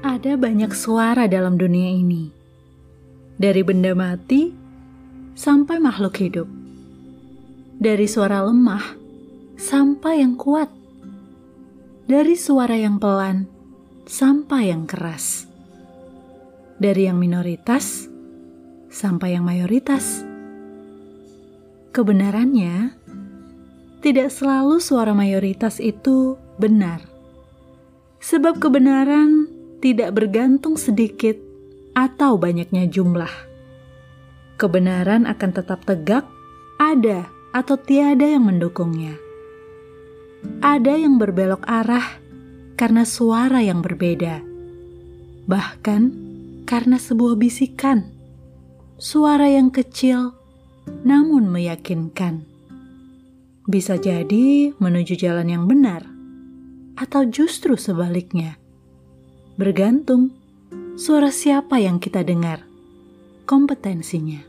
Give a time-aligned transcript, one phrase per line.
[0.00, 2.32] Ada banyak suara dalam dunia ini,
[3.36, 4.48] dari benda mati
[5.36, 6.48] sampai makhluk hidup,
[7.76, 8.96] dari suara lemah
[9.60, 10.72] sampai yang kuat,
[12.08, 13.44] dari suara yang pelan
[14.08, 15.44] sampai yang keras,
[16.80, 18.08] dari yang minoritas
[18.88, 20.24] sampai yang mayoritas.
[21.92, 22.96] Kebenarannya,
[24.00, 27.04] tidak selalu suara mayoritas itu benar,
[28.24, 29.49] sebab kebenaran
[29.80, 31.34] tidak bergantung sedikit
[31.96, 33.32] atau banyaknya jumlah.
[34.60, 36.28] Kebenaran akan tetap tegak,
[36.76, 37.24] ada
[37.56, 39.16] atau tiada yang mendukungnya.
[40.60, 42.20] Ada yang berbelok arah
[42.76, 44.40] karena suara yang berbeda,
[45.48, 46.12] bahkan
[46.68, 48.08] karena sebuah bisikan,
[49.00, 50.36] suara yang kecil
[51.04, 52.44] namun meyakinkan.
[53.64, 56.04] Bisa jadi menuju jalan yang benar,
[57.00, 58.59] atau justru sebaliknya.
[59.60, 60.32] Bergantung
[60.96, 62.64] suara siapa yang kita dengar,
[63.44, 64.40] kompetensinya.